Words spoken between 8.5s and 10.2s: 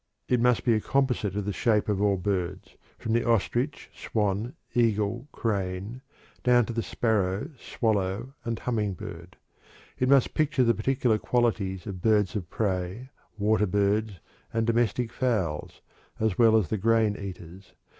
humming bird. It